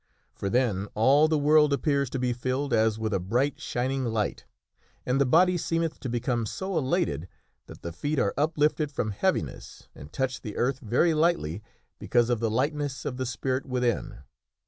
For 0.33 0.49
then 0.49 0.87
all 0.95 1.27
the 1.27 1.37
world 1.37 1.71
appears 1.71 2.09
to 2.09 2.17
be 2.17 2.33
filled 2.33 2.73
as 2.73 2.97
with 2.97 3.13
a 3.13 3.19
bright 3.19 3.59
shining 3.61 4.03
light, 4.03 4.45
and 5.05 5.21
the 5.21 5.27
body 5.27 5.59
seemeth 5.59 5.99
to 5.99 6.09
become 6.09 6.47
so 6.47 6.75
elated 6.75 7.27
that 7.67 7.83
the 7.83 7.91
feet 7.91 8.17
are 8.17 8.33
uplifted 8.35 8.91
from 8.91 9.11
heaviness 9.11 9.89
and 9.93 10.11
touch 10.11 10.41
the 10.41 10.57
earth 10.57 10.79
very 10.79 11.13
lightly 11.13 11.61
because 11.99 12.31
of 12.31 12.39
the 12.39 12.49
lightness 12.49 13.05
of 13.05 13.17
the 13.17 13.27
spirit 13.27 13.67
within. 13.67 14.23